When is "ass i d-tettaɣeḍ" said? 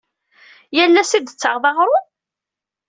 1.01-1.63